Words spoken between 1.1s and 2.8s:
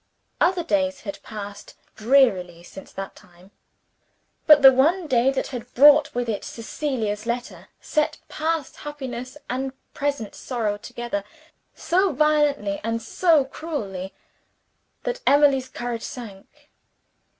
passed drearily